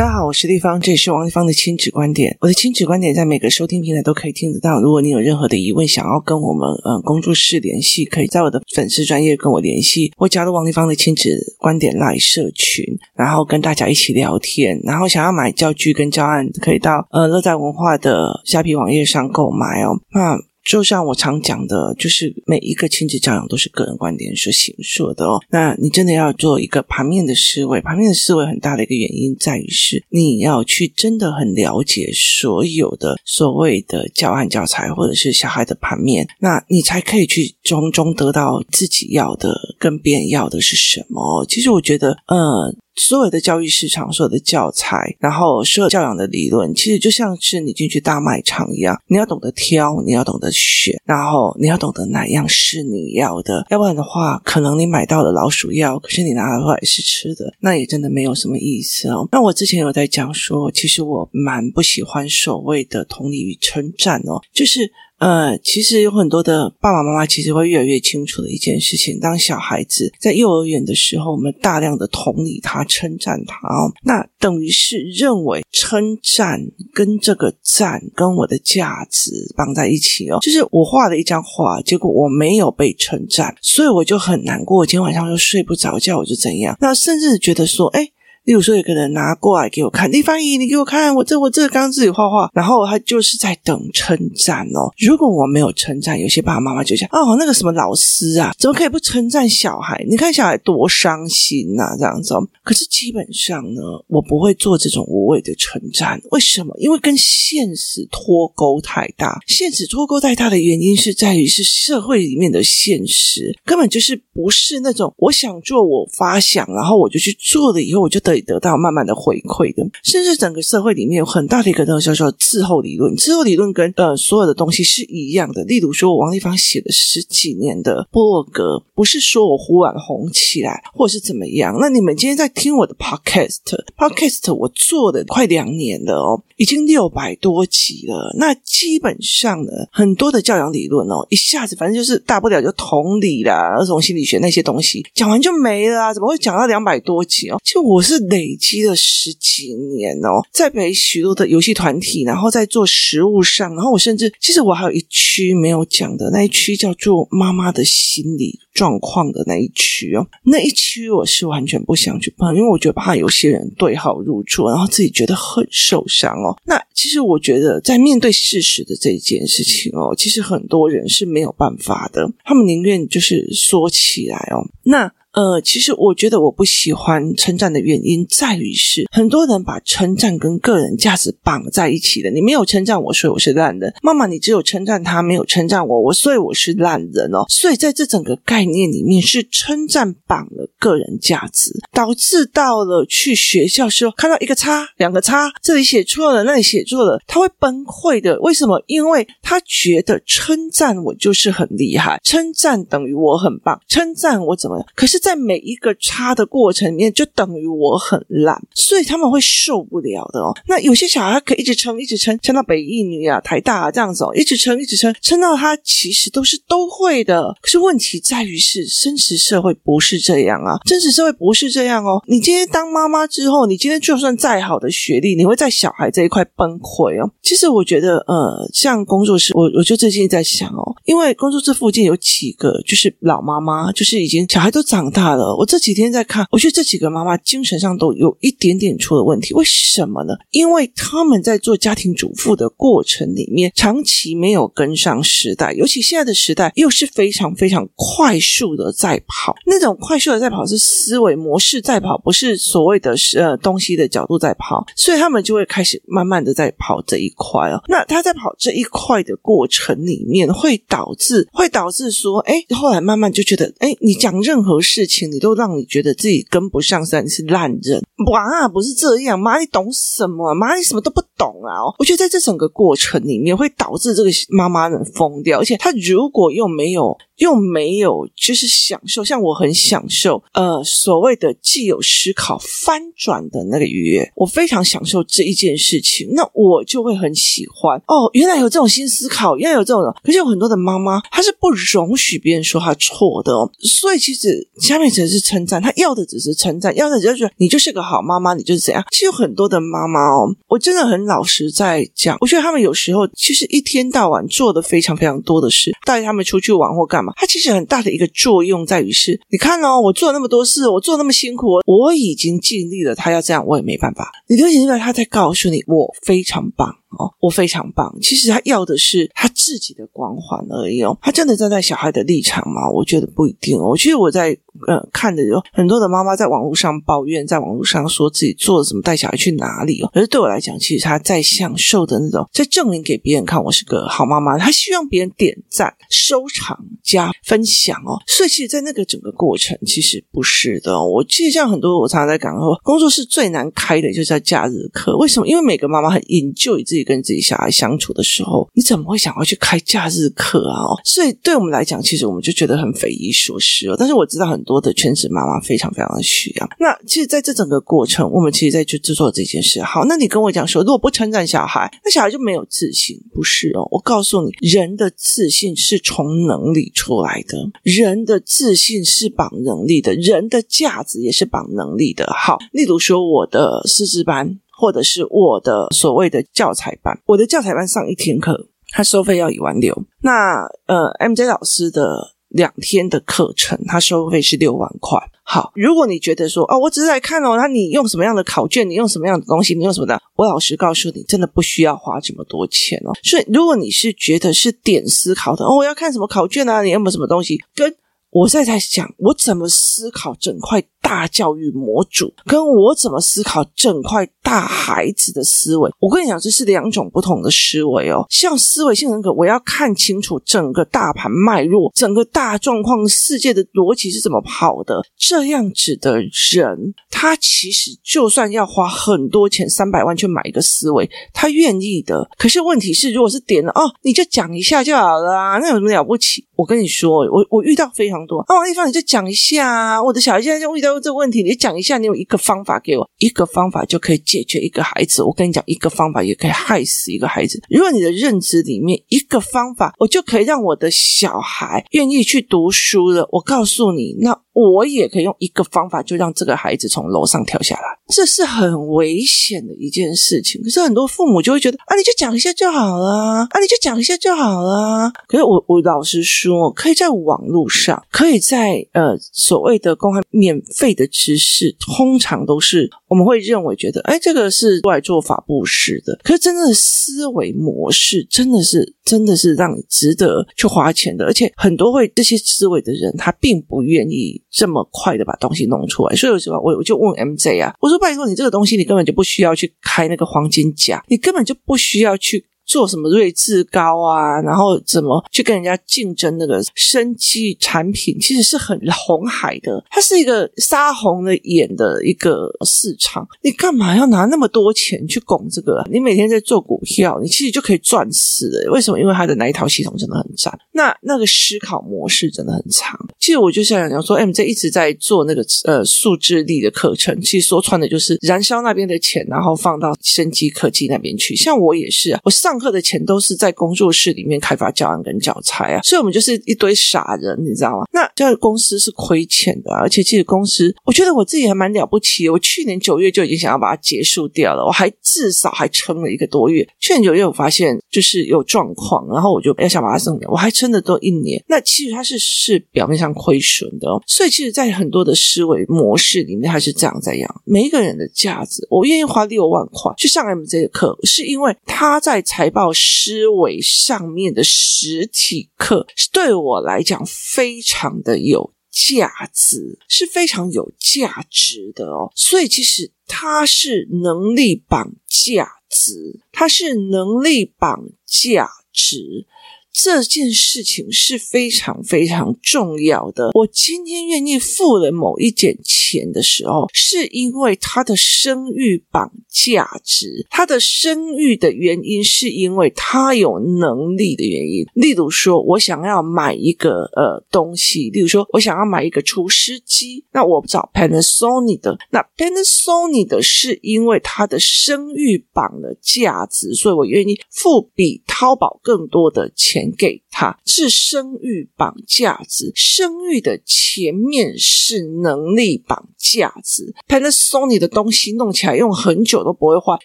[0.00, 2.34] 大家好，我是丽芳，这里是王丽芳的亲子观点。
[2.40, 4.80] 我的亲子观点在每个收听平台都可以听得到。
[4.80, 12.82] 如果你有任何的疑问，想要跟我们嗯工作室联系，可以在我的粉丝专业跟我联系，或加入王丽芳的亲子观点 LINE 社群，
[13.14, 14.80] 然后跟大家一起聊天。
[14.84, 20.00] 然后想要买教具跟教案，可以到呃乐在文化的虾皮网页上购买哦。
[20.14, 20.49] 那。
[20.64, 25.40] 就像我常讲的，就是每一个亲子教养都是个人观点所形塑的哦。
[25.50, 41.44] 那你真的要做一个盘面的思维，盘面的思维很大的一个原因在于是你要去真的很了解所有的所谓的教案教材或者是小孩的盘面，那你才可以去从中得到自己要的跟别人要的是什么。
[41.46, 42.74] 其实我觉得，呃。
[42.96, 59.28] 所有的教育市场，所有的教材，然后所有教养的理论，其实就像是你进去大卖场一样，你要懂得挑，你要懂得选，然后你要懂得哪样是你要的，要不然的话，可能你买到了老鼠药，可是你拿回来是吃的，那也真的没有什么意思哦。
[59.32, 64.92] 那我之前有在讲说，其实我蛮不喜欢所谓的同理与称赞哦，就是。
[65.20, 76.58] 呃，其实有很多的爸爸妈妈其实会越来越清楚的一件事情：当小孩子在幼儿园的时候，我们大量的同理他、称赞他哦，那等于是认为称赞
[76.94, 80.38] 跟这个赞跟我的价值绑在一起哦。
[80.40, 86.74] 就是我画了一张画，结果我没有被称赞，所以我就很难过，我今天晚上就睡不着觉，我就怎样？
[86.80, 88.10] 那甚至觉得说，哎。
[88.44, 94.90] 例如说，有个人拿过来给我看，李芳姨，你给我看，我这我这个刚自己画画，然后他就是在等称赞哦。
[94.98, 100.02] 如果我没有称赞，有些爸爸妈妈就讲哦，那个什么老师啊，怎么可以不称赞小孩？
[100.08, 102.40] 你看小孩多伤心呐，这样子哦。
[102.64, 106.20] 可是基本上呢，我不会做这种无谓的称赞。
[106.30, 106.74] 为什么？
[106.78, 109.38] 因为跟现实脱钩太大。
[109.46, 118.29] 现实脱钩太大的原因是在于是社会里面的现实根本就是不是那种我想做，我发想，然后我就去做了以后，我就等。
[118.30, 123.16] 可以得到慢慢的回馈的，甚至整个社会里面有很大的一个东西叫做滞后理论。
[123.16, 125.64] 滞后理论跟呃所有的东西是一样的。
[125.64, 131.76] 例如说，我王丽芳写了十几年的部落格，不是说我忽然红起来，或者是怎么样。
[131.80, 138.32] 那你们今天在听我的 podcast，podcast 我做了快两年了哦，已经六百多集了。
[138.38, 147.60] 那基本上呢，很多的教养理论哦，一下子反正就是大不了就同理啦、儿童心理学那些东西讲完就没了啊，怎么会讲到两百多集哦？
[147.64, 148.19] 其实我是。
[148.28, 166.56] 累积了十几年哦，在陪许多的游戏团体，然后在做实务上，然后我甚至其实我还有一区没有讲的，那一区叫做妈妈的心理状况的那一区哦，那一区我是完全不想去碰，因为我觉得怕有些人对号入座，然后自己觉得很受伤哦。
[166.64, 175.10] 那其实我觉得在面对事实的这一件事情哦，其实很多人是没有办法的，他们宁愿就是说起来哦，那。
[175.40, 182.30] 呃，其实我觉得我不喜欢称赞的原因在于是，很多人把称赞跟个人价值绑在一起的。
[182.30, 183.94] 你没有称赞我，所以我是烂人。
[184.02, 187.46] 妈妈，你只有称赞他，没有称赞我，我所以我是烂人哦。
[187.48, 198.38] 所以在这整个概念里面，是称赞绑了个人价值，导致到了去学校时候看到一个叉，两个叉，这里写错了，那里写错了，他会崩溃的。
[198.40, 198.82] 为什么？
[198.86, 204.86] 因为他觉得称赞我就是很厉害，称赞等于我很棒，称赞我怎么样？
[204.94, 205.18] 可是。
[205.20, 210.52] 在在每一个差的过程里面，就等于我很烂，所以他们会受不了的哦。
[210.66, 217.56] 那有些小孩可以一直撑，一直撑，撑到北一女啊、台大啊这样子哦，一直撑，一直撑，撑到他其实都是都会的。
[217.60, 222.22] 可是问题在于是，真实社会不是这样啊，真实社会不是这样哦。
[222.26, 227.30] 你今天当妈妈之后，你今天就算再好的学历，你会在小孩这一块崩溃哦。
[227.42, 235.09] 其实我觉得，呃，像工作室，我我就最近在想哦，因为工作室附近有几个就是老妈妈，就是已经小孩都长。
[235.10, 239.52] 大了，我这几天在看，我觉得这几个妈妈精神上都有一点点出了问题。
[239.54, 240.34] 为什么呢？
[240.50, 249.54] 因为他们在做家庭主妇的过程里面，长期没有跟上时代，尤其现在的时代又是非常非常快速的在跑。
[249.66, 257.82] 那种快速的在跑是思维模式在跑，不是所谓的呃东西的角度在跑，所以他们就会开始慢慢的在跑这一块哦。
[257.88, 264.99] 那他在跑这一块的过程里面，会导致会导致说，哎，后来慢慢就觉得，哎，你讲任何事。
[265.00, 268.02] 事情你都让你觉得自己跟不上，是你是烂人。
[268.26, 270.54] 哇，不是这样，妈，你懂什么？
[270.54, 271.80] 妈，你什么都不懂啊！
[271.98, 277.16] 我觉得在这整个过程里面，会导致这个妈妈人疯掉，而且她如果又没有。
[277.40, 288.28] 又没有，就是享受，像我很享受，呃，所谓的既有思考翻转的那个愉悦，我非常享受这一件事情，那我就会很喜欢哦。
[288.34, 293.72] 原来有这种新思考，原来有这种，可是有很多的妈妈，她是不容许别人说她错的哦。
[293.78, 299.04] 所以其实下面只是称赞，她要的只是称赞，要的只是觉得你就是个好妈妈，你就是怎样。
[299.10, 314.30] 其实有很多的妈妈哦，我真的很老实在讲，我觉得他们有时候其实一天到晚做的非常非常多的事，带他们出去玩或干嘛，他其实很大的一个作用在于是，你看哦，我做了那么多事，我做那么辛苦，我已经尽力了，他要这样我也没办法。
[314.48, 316.96] 你就明白他在告诉你，我非常棒。
[317.18, 318.14] 哦，我非常棒。
[318.22, 321.16] 其实他要的是他自己的光环而已哦。
[321.20, 322.88] 他真的站在小孩的立场吗？
[322.88, 323.96] 我觉得不一定哦。
[323.96, 330.10] 其实我在呃看的有很多的妈妈在网络上抱怨，在网络上说自己做了什么，带小孩去哪里哦。
[330.14, 334.56] 可是对我来讲，其实他在享受的那种，在证明给别人看我是个好妈妈。
[334.56, 338.22] 他希望别人点赞、收藏、加分享哦。
[338.26, 341.04] 所以其实，在那个整个过程，其实不是的哦。
[341.04, 345.16] 我其实像很多我常常在讲说，工作室最难开的就是在假日课。
[345.18, 345.48] 为什么？
[345.48, 346.99] 因为每个妈妈很 enjoy 自己。
[347.04, 350.80] 跟自己小孩相处的时候，你怎么会想要去开假日课啊？
[351.04, 353.96] 所以对我们来讲，其实我们就觉得很匪夷所思哦。
[353.98, 356.68] 但是我知道很多的全职妈妈非常非常的需要。
[356.78, 359.82] 那其实，在这整个过程，我们其实在去制作这件事。
[359.82, 363.86] 好，那你跟我讲说，如果不称赞小孩，那小孩就没有自信，不是哦？
[363.90, 372.26] 我告诉你，人的自信是从能力出来的，人的自信是绑能力的，人的价值也是绑能力的。
[372.36, 374.58] 好，例如说我的师资班。
[374.80, 379.94] 或者是我的所谓的教材班，我的教材班上一天课，他收费要一万六。
[380.22, 385.20] 那呃，MJ 老师的两天的课程，他收费是六万块。
[385.42, 393.12] 好，如果你觉得说哦，我只是来看哦，那你用什么样的考卷，你用什么样的东西，你用什么的，我老实告诉你，真的不需要花这么多钱哦。
[393.22, 397.94] 所以，如果你是觉得是点思考的哦，我要看什么考卷啊，你有没有什么东西跟
[398.30, 400.82] 我在在想，我怎么思考整块。
[401.02, 408.24] 大教育模组跟我怎么思考整块大孩子的思维，我跟你讲，这是两种不同的思维哦。
[408.28, 415.02] 像思维性人格，我要看清楚整个大盘脉络，整个大状况，世界的逻辑是怎么跑的。
[415.16, 422.28] 这样子的人，他其实就算要花很多钱，三百万去买一个思维，他愿意的。
[422.38, 426.46] 可是问题是，如果是点了哦，你就讲一下就好了啊，那有什么了不起？
[426.54, 430.90] 我跟你说，我我遇到非常多啊，王丽芳，你就讲一下，我的小孩现在就遇到。
[431.00, 435.22] 这个问题，你讲一下，你有一个方法给我，一个方法就可以解决一个孩子。
[435.22, 437.62] 我跟你讲，一个方法也可以害死一个孩子。
[437.70, 443.26] 如果你的认知里面一个方法，我就可以让我的小孩愿意去读书了。
[443.32, 444.38] 我告诉你，那。
[444.52, 450.62] 我也可以用一个方法，就让这个孩子从楼上跳下来，这是很危险的一件事情。
[450.62, 455.12] 可是很多父母就会觉得啊，你就讲一下就好了，啊，你就讲一下就好了。
[455.26, 466.18] 可是我我老实说，可以在网络上，可以在呃所谓的公开免费的知识，通常都是我们会认为觉得，哎，这个是过来做法布施的。
[466.22, 471.24] 可是真正的思维模式，真的是真的是让你值得去花钱的。
[471.24, 474.40] 而且很多会这些思维的人，他并不愿意。
[474.50, 482.46] 这么快的把东西弄出来，所以有时候我我就问 MJ 啊，我说拜托你这个东西，你根本就不需要去开那个黄金甲，你根本就不需要去。
[482.70, 493.26] 做什么睿智高啊，然后怎么去跟人家竞争那个生技产品，其实是很红海的，它是一个杀红了眼的一个市场。
[493.42, 495.84] 你干嘛要拿那么多钱去拱这个？
[495.90, 498.70] 你每天在做股票，你其实就可以赚死了。
[498.70, 499.00] 为什么？
[499.00, 502.96] 因为它的那一套系统真的很赞，那那个思考模式真的很长。
[503.18, 511.34] 其实我就想讲说，MJ 一直在做那个呃数字力的课程，其实说穿的就是燃烧那边的钱，然后放到生机科技那边去。
[511.34, 512.59] 像我也是啊，我上。
[512.60, 517.86] 课的钱都是在工作室里面开发教案跟教材啊，所以我们就是一堆傻人，你知道吗？
[517.92, 522.28] 那这个公司是亏钱的，而且其实公司，我觉得我自己还蛮了不起。
[522.28, 526.68] 我去年九月就已经想要把它结束掉了，我还至少还撑了一个多月。
[526.78, 531.42] 去年九月我发现就是有状况，然后我就要想把它送掉，我还撑了多一年。
[531.48, 537.42] 那其实它是是表面上亏损的哦，所以其实，在很多的思维模式里面，还是这样在养。
[537.44, 552.10] 每一个人的价值，我愿意花六万块去上 MJ 的课，是因为他在财报思维上面的实体课，对我来讲非常的有价值，是非常有价值的哦。
[552.14, 559.26] 所以其实它是能力绑价值，它是能力绑价值。
[559.72, 563.30] 这件事情是非常非常重要的。
[563.34, 574.66] 我今天愿意付了某一点钱的时候，是因为他的声誉绑价值，他的声誉的原因是因为他有能力的原因。
[574.74, 589.59] 例如说，我想要买一个呃东西，例如说我想要买一个除湿机，那我找 Panasonic 的，那 Panasonic 的是因为它的声誉绑了价值，所以我愿意付比淘宝更多的钱。
[589.60, 596.74] 钱给他，是生育绑架值，生育的前面是能力绑架值。
[596.88, 599.78] Panasonic 的东西弄起来用很久都不会坏，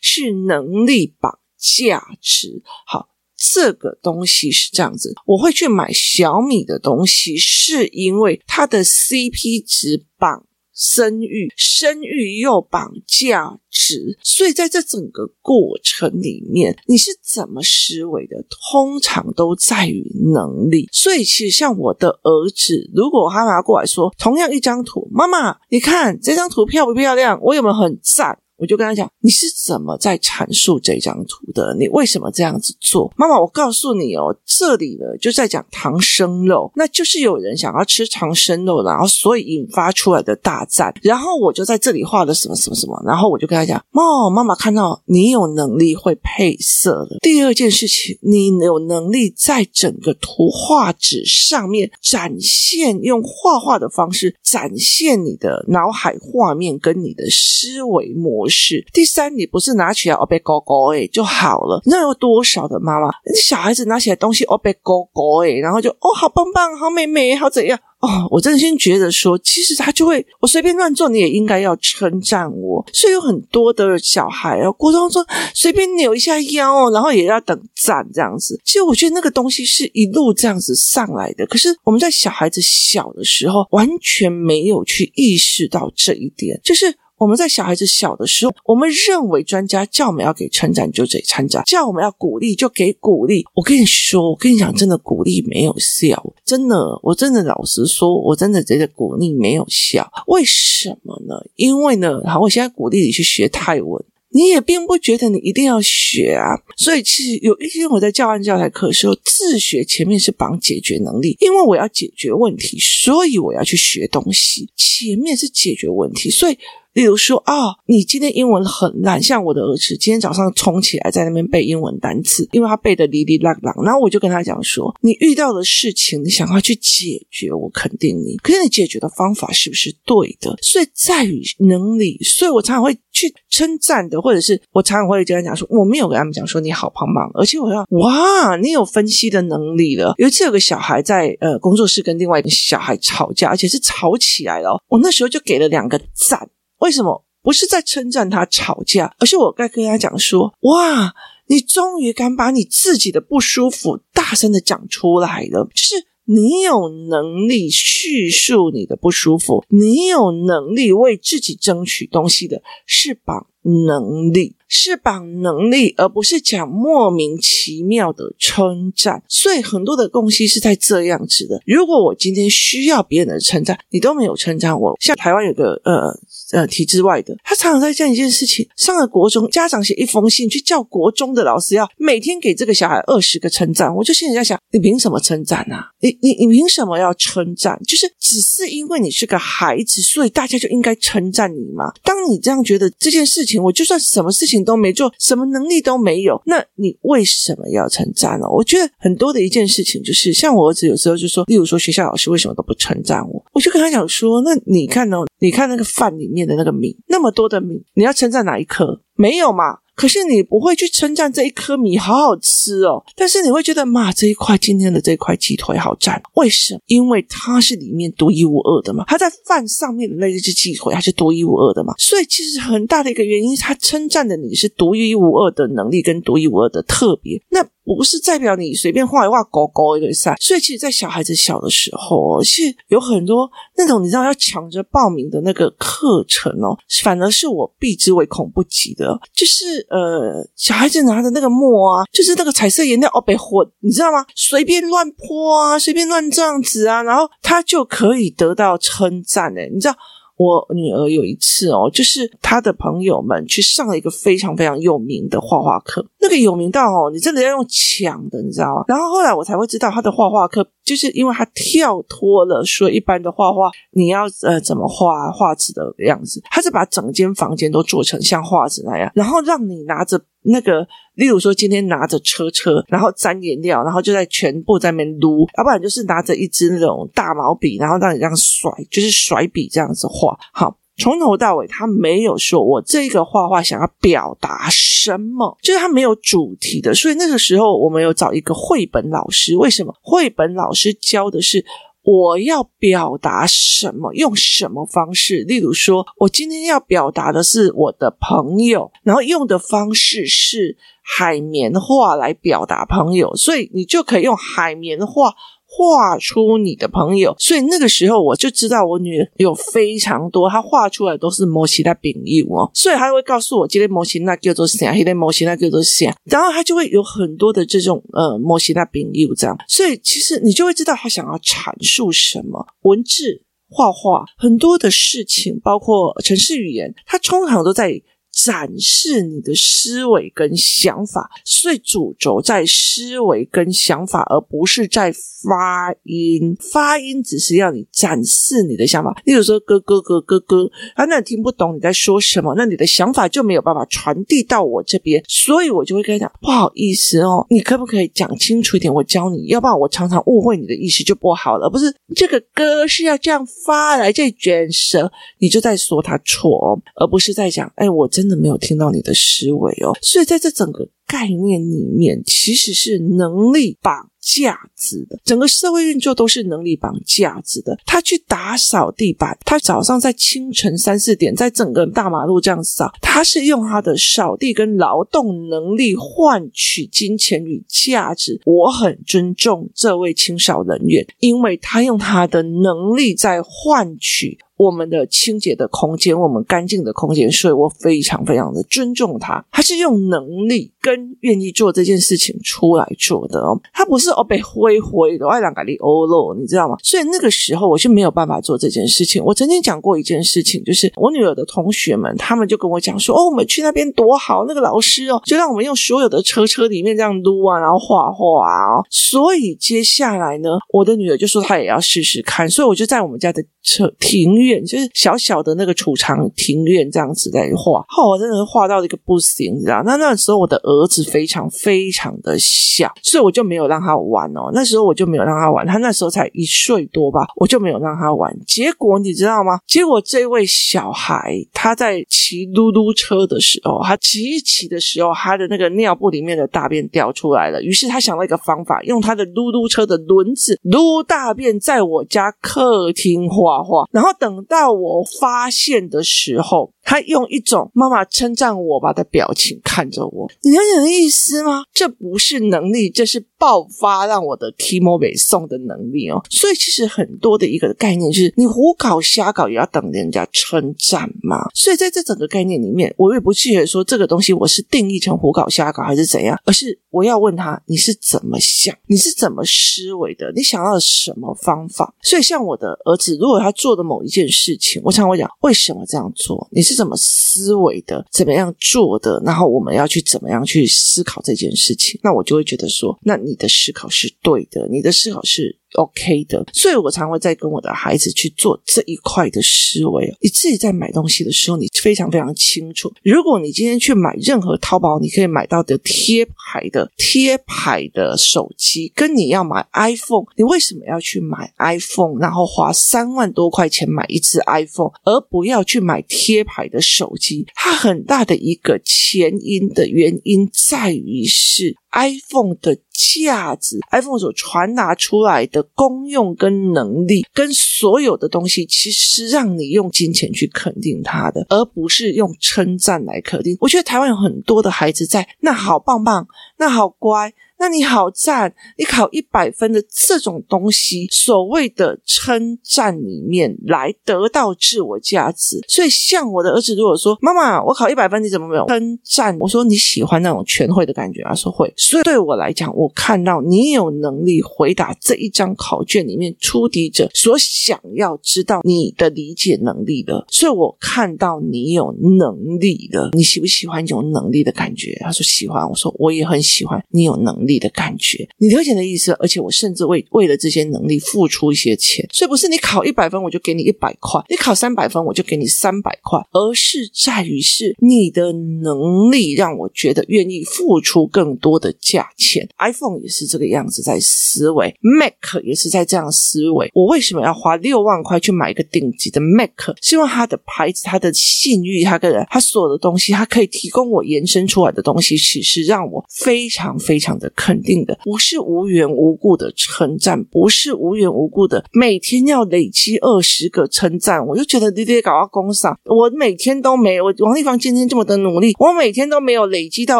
[0.00, 2.62] 是能力绑架值。
[2.86, 3.08] 好。
[3.36, 18.44] 这个东西是这样子，我会去买小米的东西，是因为它的 CP 值绑生育，生育又绑价值，所以在这整个过程里面，你是怎么思维的？
[18.48, 20.04] 通常都在于
[20.34, 20.88] 能力。
[20.92, 27.38] 所以其实像我的儿子，如果他拿过来说，同样一张图，妈妈，你看这张图漂不漂亮？
[27.42, 28.38] 我有没有很赞？
[28.56, 31.74] 我就跟他讲，你是怎么在阐述这张图的？
[31.78, 33.12] 你为什么这样子做？
[33.16, 40.94] 妈妈，我告诉你哦，这里呢就在讲唐生肉，那就是有人想要吃唐生肉，然后所以引发出来的大战。
[41.02, 47.18] 然后我就在这里画了什么什么什么，然后我就跟他讲，哦，妈妈看到你有能力会配色了。
[47.20, 61.80] 第二件事情，你有能力在整个图画纸上面展现，用画画的方式展现你的脑海画面跟你的思维模不是，第三，你不是拿起来哦，被勾勾诶就好了。
[61.86, 67.78] 那有多少的妈妈，小孩子拿起来东西哦，被勾勾诶然后就哦，好棒棒，好美美，好怎样？
[68.00, 72.84] 哦，我真心觉得说，其实他就会，我随便乱做，你也应该要称赞我。
[72.92, 78.60] 所以有很多的小孩哦，国中说随便扭一下腰，然后也要等赞这样子。
[78.62, 81.46] 其实我觉得那个东西是一路这样子上来的。
[81.46, 86.94] 可是我们在小孩子小的时候，完全没有去意识到这一点，就是。
[87.16, 93.44] 我们在小孩子小的时候，我们认为专家叫我们要给成长就给成长，叫我们要鼓励就给鼓励。
[93.54, 100.10] 我跟你说，我跟你讲，真的鼓励没有效，真的，我真的老实说，我真的觉得鼓励没有效。
[100.26, 101.34] 为什么呢？
[101.54, 106.58] 因为呢，好，我现在鼓励你去学泰文，你也并不觉得你一定要学啊。
[106.76, 114.68] 所以其实有一天我在教案教材课的时候，自学前面是绑解决能力，因为我要解决问题，所以我要去学东西。
[114.74, 116.58] 前面是解决问题，所以。
[116.94, 130.56] 例如说啊、哦，你今天英文很烂，像我的儿子今天早上冲起来在那边背英文单词，因为他背的哩哩啦啦，然后我就跟他讲说，你遇到的事情，你想要去解决，我肯定你，可是你解决的方法是不是对的？
[130.62, 140.14] 所以在于能力，所以我常常会去称赞的，或者是我常常会跟他讲说，我没有跟他们讲说你好棒棒，而且我要哇，你有分析的能力了。
[140.18, 146.48] 有一次有个小孩在呃工作室跟另外一个小孩吵架，而且是吵起来了，我那时候就给了两个赞。
[146.84, 151.14] 为什么不是在称赞他吵架，而是我该跟他讲说：哇，
[151.46, 155.94] 你终于敢把你自己的不舒服大声的讲出来了，就是
[156.26, 164.56] 你有能力叙述你的不舒服，你有能力为自己争取东西的，是绑能力。
[164.76, 169.22] 是绑能力，而不是讲莫名其妙的称赞。
[169.28, 171.62] 所以很多的东西是在这样子的。
[171.64, 174.96] 如果我今天需要别人的称赞，你都没有称赞我。
[175.00, 176.18] 像台湾有个呃
[176.54, 183.94] 呃体制外的，他常常在这样一件事情：上了国中，家长写一封信去叫国中的老师要每天给这个小孩二十个称赞。
[183.94, 185.90] 我就心里在想，你凭什么称赞啊？
[186.00, 187.78] 你你你凭什么要称赞？
[187.86, 191.92] 就是只是因为你是个孩子，所以大家就应该称赞你吗？
[192.02, 194.54] 当你这样觉得这件事情，我就算什么事情。
[194.64, 198.46] 都没做，什么能力都没有，那你为什么要称赞呢？
[198.48, 205.18] 我觉得很多的一件事情就是，像我儿子有时候就说，例如说学校老师为什么都不称赞我，我就跟他讲说，那你看呢？
[205.40, 209.00] 你看那个饭里面的那个米，那么多的米，你要称赞哪一颗？
[209.14, 209.78] 没有嘛？
[209.94, 216.80] 可是你不会去称赞这一颗米好好吃哦，但是你会觉得妈，这一块今天的这一块鸡腿好赞，为什么？
[216.86, 227.64] 因为它是里面独一无二的嘛，它在饭上面的那一只鸡腿它是独一无二的嘛，所以其实很大的一个原因，他称赞的你是独一无二的能力跟独一无二的特别，那。
[227.84, 239.18] 我不是代表你随便画一画勾勾一个赛，所以其实，在小孩子小的时候，是有很多那种你知道要抢着报名的那个课程哦，反而是我避之唯恐不及的。
[239.32, 244.24] 就是呃，小孩子拿的那个墨啊，就是那个彩色颜料哦，被混，你知道吗？
[244.34, 249.94] 随便乱泼啊，随便乱这样子啊，然后他就可以得到称赞诶，你知道。
[250.36, 258.84] 我女儿有一次哦，就是她的朋友们去上了一个非常非常有名的画画课，那个有名到哦，你真的要用抢的，你知道吗？
[258.88, 270.20] 然后后来我才会知道，她的画画课就是因为她跳脱了说一般的画画，你要呃怎么画画纸的样子，她是把整间房间都做成像画纸那样，然后让你拿着。
[270.44, 280.38] 那个，例如说，今天拿着车车，然后沾颜料，然后就在全部在那边撸，要不然就是拿着一支那种大毛笔，然后让你这样甩，就是甩笔这样子画。
[280.52, 286.94] 好，从头到尾他没有说我这个画画想要表达什么，就是他没有主题的。
[286.94, 289.94] 所以那个时候我们有找一个绘本老师，为什么？
[290.02, 291.64] 绘本老师教的是。
[292.04, 294.12] 我要表达什么？
[294.14, 295.42] 用什么方式？
[295.44, 305.34] 例如说，我今天要表达的是我的朋友，然后用的方式是海绵画来表达朋友，所以你就可以用海绵画。
[305.76, 322.64] 画出你的朋友，所以那个时候我就知道我女儿有非常多，她画出来都是模型的朋友哦，所以她会告诉我今天摩西那叫做啥，那类模型那叫做啥，然后她就会有很多的这种呃模型的朋友这样，所以其实你就会知道她想要阐述什么。
[322.82, 328.00] 文字、画画很多的事情，包括程式语言，它通常都在。
[328.34, 336.56] 展示你的思维跟想法，所以主轴在思维跟想法，而不是在发音。
[336.72, 339.16] 发音只是要你展示你的想法。
[339.24, 348.92] 例如说，哥哥哥哥哥，啊，那你听不懂你在说什么，那你的想法就没有办法传递到我这边，所以我就会跟他讲，不好意思哦，你可不可以讲清楚一点？
[348.92, 351.70] 我教你，要不然我常常误会你的意思就不好了。
[351.70, 358.23] 不是这个歌是要这样发来，这卷舌，你就在说他错，而不是在讲，哎，我真。
[358.24, 365.20] 真的没有听到你的思维哦，所以在这整个概念里面，其实是能力绑价值的。
[365.22, 367.76] 整个社会运作都是能力绑价值的。
[367.84, 378.40] 他去打扫地板，他早上在清晨三四点，在整个大马路这样扫，他是用他的扫地跟劳动能力换取金钱与价值。
[378.46, 384.38] 我很尊重这位清扫人员，因为他用他的能力在换取。
[384.56, 389.44] 我们的清洁的空间，我们干净的空间，所以我非常非常的尊重他。
[389.50, 396.76] 他是用能力跟愿意做这件事情出来做的哦，他不是哦被灰灰的爱两咖喱欧咯，你知道吗？
[396.82, 399.22] 所以那个时候我是没有办法做这件事情。
[399.24, 414.64] 我曾经讲过一件事情，就是我女儿的同学们，他们就跟我讲说：“哦，我们去那边多好，那个老师哦，就让我们用所有的车车里面这样撸啊，然后画画啊。”所以接下来呢，我的女儿就说她也要试试看，所以我就在我们家的车庭院。
[414.64, 419.82] 就是小小的那个储藏庭院这样子在画，哦，我真的画到一个不行，你知道？
[419.84, 424.50] 那那时候我的儿子非常非常的小，所以我就没有让他玩哦。
[424.52, 428.32] 那时候我就没有让他玩，他那时候才一岁多吧，我就没有让他玩。
[428.46, 429.58] 结果你知道吗？
[429.66, 437.62] 结果这位小孩他在骑嘟嘟车的时候，他骑一骑的时候，他的那个尿布里面的大便掉出来了。
[437.62, 444.10] 于是他想到一个方法，用他的嘟嘟车的轮子撸大便，在我家客厅画画画，然后。
[444.16, 450.30] 等到我发现的时候，他用一种妈妈称赞我吧的表情看着我。
[450.42, 451.64] 你了解的意思吗？
[451.72, 456.22] 这不是能力，这是爆发让我的提莫北送的能力哦。
[456.28, 461.48] 所以其实很多的一个概念就是，你胡搞瞎搞也要等人家称赞嘛。
[461.54, 471.94] 所以在这整个概念里面，我也不记得说这个东西我是定义成胡搞瞎搞还是怎样，而是我要问他你是怎么想，你是怎么思维的，你想要什么方法？
[472.02, 476.73] 所以像我的儿子，如果他做的某一件事情，我常会讲为什么这样做，你是。
[476.74, 478.04] 怎么思维的？
[478.10, 479.22] 怎么样做的？
[479.24, 481.98] 然后我们要去怎么样去思考这件事情？
[482.02, 485.58] 那我就会觉得说，那你的思考是对的，你的思考是。
[485.74, 490.14] OK 的，所以我常会在跟我的孩子去做这一块的思维。
[490.20, 492.92] 你自己在买东西的时候，你非常非常清楚。
[493.02, 507.46] 如果你今天去买任何淘宝，你可以买到的贴牌的贴牌的手机，跟你要买 iPhone，你为什么要去买 iPhone，然后花三万多块钱买一只 iPhone，而不要去买贴牌的手机？
[507.54, 511.76] 它很大的一个前因的原因在于是。
[511.94, 523.56] iPhone 的价值，iPhone 所传达出来的功用跟能力，跟所有的东西，其实是让你用金钱去肯定它的，而不是用称赞来肯定。
[523.60, 526.26] 我觉得台湾有很多的孩子在，那好棒棒，
[526.58, 527.32] 那好乖。
[527.58, 535.60] 那你好赞，你考一百分的这种东西，所谓的称赞里面来得到自我价值。
[535.68, 553.10] 所以，像我的儿子如果说：“妈妈，我考一百分，你怎么没有称赞？”我说：“你喜欢那种全会的感觉。”他说：“会。”所以对我来讲，我看到你有能力回答这一张考卷里面出题者所想要知道你的理解能力的，所以我看到你有能力的。
[553.12, 554.98] 你喜不喜欢有能力的感觉？
[555.00, 555.66] 他说喜欢。
[555.66, 557.53] 我说我也很喜欢你有能力。
[557.54, 558.28] 力的感觉。
[558.38, 559.12] 你了解的意思？
[559.20, 572.48] 而且我甚至为为了这些能力付出一些钱，所以不是你考一百分我就给你一百块，你考三百分我就给你三百块，而是在于是你的能力让我觉得愿意付出更多的价钱。
[572.58, 576.70] iPhone 也是这个样子在思维，Mac 也是在这样思维。
[576.74, 579.50] 我为什么要花六万块去买一个顶级的 Mac？
[579.80, 599.98] 希望它的牌子、它的信誉、它个人、它所有的东西，它可以提供我延伸出来的东西，其实让我非常非常的肯定的，不是无缘无故的称赞，不是无缘无故的每天要累积二十个称赞，我就觉得你得搞到工厂，我每天都没有，我王丽芳今天这么的努力，我每天都没有累积到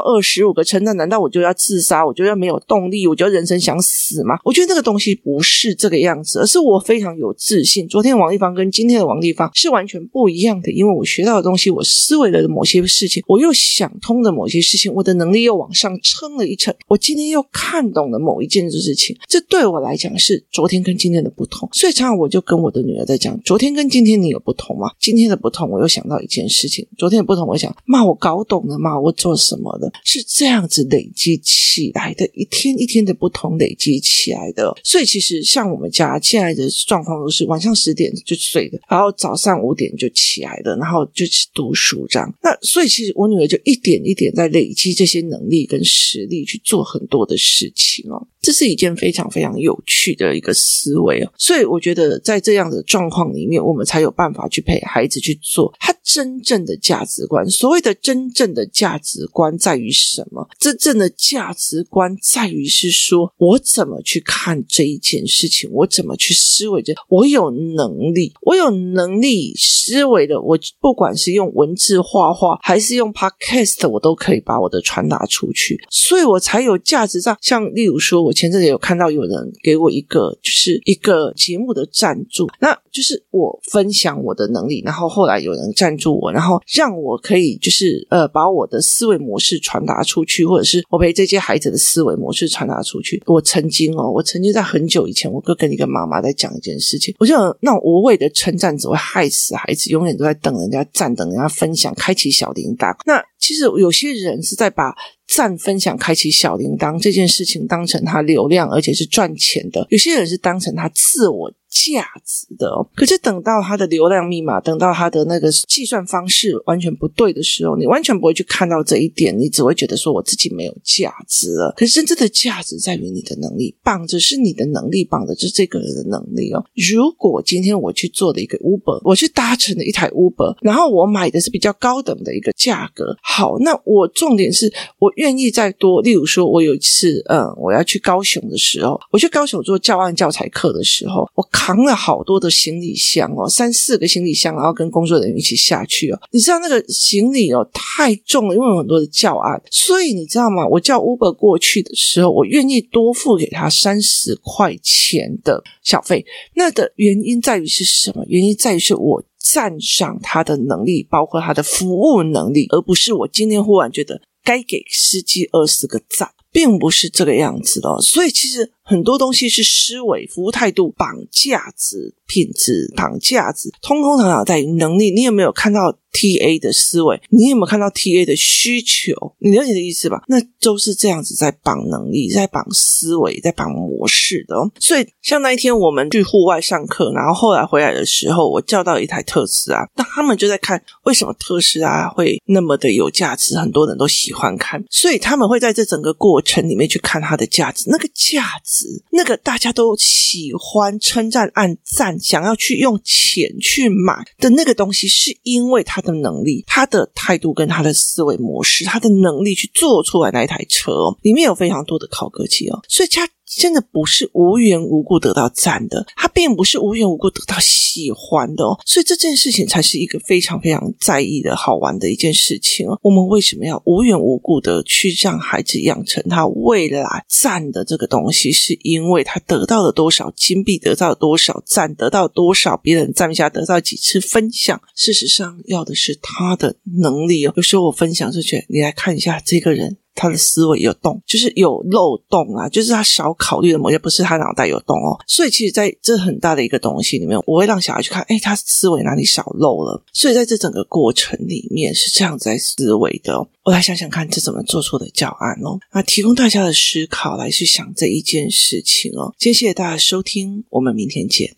[0.00, 2.04] 二十五个称赞，难道我就要自杀？
[2.06, 3.06] 我就要没有动力？
[3.06, 4.36] 我就要人生想死吗？
[4.44, 7.86] 我觉得这个东西不是这个样子，而是我非常有自信。
[7.88, 16.74] 昨天王丽芳跟今天的王丽芳是完全不一样的，因为我学到的东西，我思维的某些事情，我又想通的某些事情，我的能力又往上撑了一层。
[16.88, 21.68] 我今天又看懂了某一件事情，这对我来讲是昨天跟今天的不同。
[21.72, 24.90] 所以常常我就跟我的女儿在讲，昨天跟今天你有不同吗？
[25.00, 28.98] 今天的不同，我又想到一件事情，昨天的不同，我想，妈，我搞懂了吗？
[28.98, 29.90] 我做什么的？
[30.04, 34.74] 是这样子累积起来的，一天一天的不同累积起来的。
[34.82, 42.34] 所以其实像我们家现在的状况都是晚上十点就睡的，然后早上五点就起来的，然后就去读书这样。
[42.42, 48.26] 那所以其实我女儿就一点一点在累积这些能力跟实力去做很多多的事情哦。
[48.42, 51.32] 这是一件非常非常有趣的一个思维哦。
[51.38, 57.48] 所以我觉得在这样的状况里面，我们才有办法去陪孩子去做他真正的价值观。
[57.48, 60.46] 所谓的真正的价值观在于什么？
[60.58, 77.36] 真正的价值观在于是说我怎么去看这一件事情，我怎么去思维这，我有能力，我有能力思维的，我不管是用文字画画，还是用 podcast，我都可以把我的传达出去，所以我才有价值上。
[77.40, 93.22] 像例如说，我前阵子有看到有人给我一个，就是一个节目的赞助，那就是我分享我的能力，然后后来有人赞助我，然后让我可以就是呃把我的思维模式传达出去，或者是我陪这些孩子的思维模式传达出去。
[93.26, 102.94] 我曾经哦，我曾经在很久以前，我哥跟一个妈妈在讲一件事情，我就那种无谓的称赞只会害死孩子，永远都在等人家赞，等人家分享，开启小铃铛。
[103.06, 104.94] 那其实有些人是在把
[105.26, 111.52] 赞、分享、开启小铃铛这件事情当成他流量，而且是赚钱的；有些人是当成他自我。
[111.74, 121.74] 价值的哦，可是等到他的流量密码，等到他的那个计算方式完全不对的时候，你完全不会去看到这一点，你只会觉得说我自己没有价值了。
[121.76, 126.64] 可是真正的价值在于你的能力，绑着是你的能力，绑的是这个人的能力哦。
[126.76, 136.00] 如果今天我去做的一个 Uber，我去搭乘了一台 Uber，然后我买的是比较高等的一个价格，好，那我重点是我愿意再多。
[136.02, 141.63] 例如说，我有一次，嗯，我要去高雄的时候，我去高雄做教案教材课的时候，我靠。
[141.64, 146.20] 扛了好多的行李箱哦，三四个行李箱，然后跟工作人员一起下去哦。
[146.30, 150.66] 你知道那个行李哦太重了，因为有很多的教案，所以你知道吗？
[150.66, 156.22] 我叫 Uber 过去的时候，我愿意多付给他三十块钱的小费。
[156.54, 158.22] 那的原因在于是什么？
[158.28, 166.28] 原因在于是我赞赏他的能力，包括他的服务能力，而不是我今天忽然觉得该给司机二十个赞。
[166.54, 175.10] 并不是这个样子的，所以其实很多东西是思维、服务态度绑价值、品质绑价值，通通常常在于能力。
[175.10, 179.34] 你有没有看到？T A 的思维，你有没有看到 T A 的需求？
[179.40, 180.22] 你了解的意思吧？
[180.28, 184.70] 那都是这样子在绑能力，在绑思维，在绑模式的哦。
[184.78, 198.73] 所以，像那一天我们去户外上课，然后后来回来的时候，我叫到一台特斯拉，那他们就在看为什么特斯拉会那么的有价值，很多人都喜欢看，所以他们会在这整个过程里面去看它的价值，那个价值，
[199.10, 206.04] 那个大家都喜欢称赞、按赞，想要去用钱去买的那个东西，是因为他。
[206.04, 213.26] 的能力，他的态度跟他的思维模式，他的能力去做出来那一台车，里面有非常多的考科技哦，所以他。
[213.46, 222.98] 真的不是无缘无故得到赞的，他并不是无缘无故得到喜欢的哦，所以这件事情才是一个非常非常在意的好玩的一件事情哦。
[223.02, 228.50] 我们为什么要无缘无故的去让孩子养成他未来赞的这个东西？
[228.50, 234.80] 是因为他得到了多少金币，得到了多少赞，得到多少别人赞下，得到几次分享。
[234.94, 237.52] 事实上，要的是他的能力哦。
[237.56, 239.98] 有时候我分享就觉得，你来看一下这个人。
[240.14, 245.18] 他的思维有洞，就是有漏洞啊，就是他少考虑的某些，不是他脑袋有洞哦。
[245.26, 250.02] 所以其实在这很大的一个东西里面，我会让小孩去看，哎，他思维哪里少漏了？
[250.12, 253.46] 所以在这整个过程里面是这样子在思维的。
[253.64, 255.78] 我来想想看，这怎么做出的教案哦？
[255.92, 259.34] 那，提供大家的思考来去想这一件事情哦。
[259.38, 261.54] 今天谢谢大家收听，我们明天见。